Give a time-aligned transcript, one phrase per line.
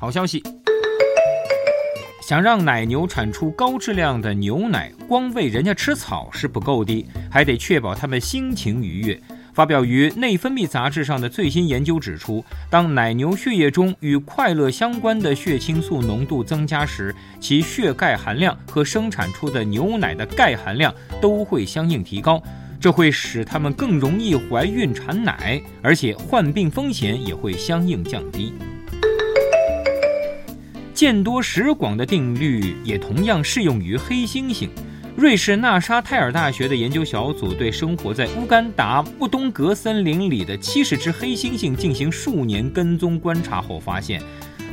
[0.00, 0.42] 好消息。
[2.22, 9.20] 想让奶牛产出高质量的牛奶，光喂人家吃草是不够的，还得确保它们心情愉悦。
[9.52, 22.40] 发表于《内分泌》杂志上的最新研究指出，当奶牛血液中与快乐相关的血清素浓度增加时，其血钙含量和生产出的牛奶的钙含量都会相应提高，
[22.80, 28.54] 这会使它们更容易怀孕产奶，而且患病风险也会相应降低。
[31.00, 34.68] 见多识广的定律也同样适用于黑猩猩。
[35.16, 44.20] 瑞士纳沙泰尔大学的研究小组对生活在乌干达布东格森林里的七十只黑猩猩进行数年跟踪观察后发现，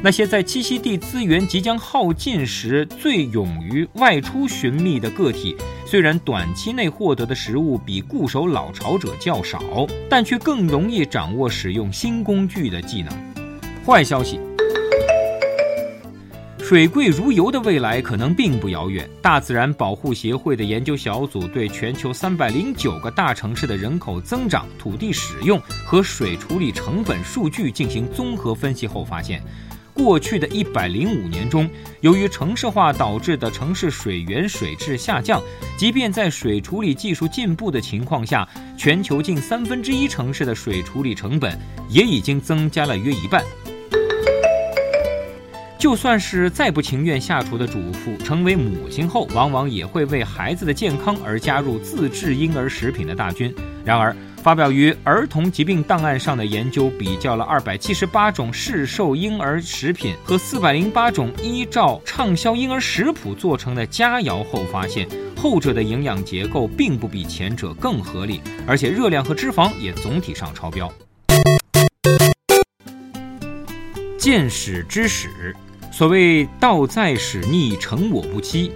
[0.02, 9.62] 那些在栖息地资源即将耗尽时最勇于外出寻觅的个体，虽然短期内获得的食物比固守老巢者较少，
[10.10, 13.14] 但却更容易掌握使用新工具的技能。
[13.86, 14.38] 坏消息。
[16.68, 19.10] 水贵如油的未来可能并不遥远。
[19.22, 29.42] 大自然保护协会的研究小组对全球三百零九个大城市的人口增长、土地使用和水处理成本数据进行综合分析后发现，
[29.94, 31.70] 过去的一百零五年中，
[32.02, 35.42] 由于城市化导致的城市水源水质下降，
[35.78, 38.46] 即便在水处理技术进步的情况下，
[38.78, 41.58] 全球近三分之一城市的水处理成本
[41.88, 43.42] 也已经增加了约一半。
[45.78, 53.54] 就算是再不情愿下厨的主妇，成为母亲后，往往也会为孩子的健康而加入自制婴儿食品的大军。
[53.86, 70.92] 然而，发表于《儿童疾病档案》上的研究比较了二百七十八种市售婴儿食品和四百零八种依照畅销婴儿食谱做成的佳肴后发现，后者的营养结构并不比前者更合理，而且热量和脂肪也总体上超标。
[74.18, 75.56] 见史知史。
[75.98, 78.72] 所谓“道在使逆，成我不欺”，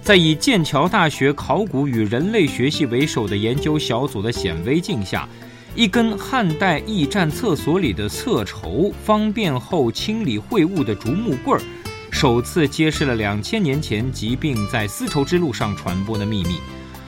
[0.00, 5.28] 在以剑桥大学考古与人类学系为首的研究小组的显微镜下，
[5.74, 11.62] 一根汉代驿站厕所里的厕筹方便后清理秽物的竹木棍儿，
[12.10, 16.56] 首次揭示了两千年前疾病在丝绸之路上传播的秘密。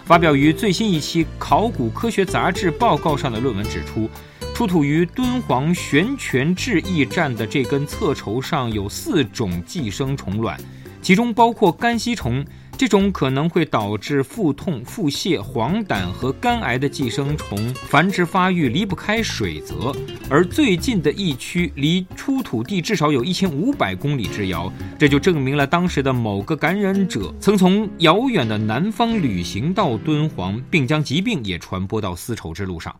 [0.05, 4.11] 发表于最新一期《考古科学杂志》报告上的论文指出。
[4.55, 10.57] 出土于敦煌悬泉置驿站的这根侧绸上有四种寄生虫卵，
[11.03, 12.45] 其中包括肝吸虫。
[12.77, 19.95] 这种可能会导致腹痛、腹泻、黄疸和肝癌的寄生虫繁殖发育离不开水泽，
[20.29, 32.95] 而最近的疫区离出土地至少有一千五百公里之遥，这就证明了当时的某个感染者曾从遥远的南方旅行到敦煌，并将疾病也传播到丝绸之路上。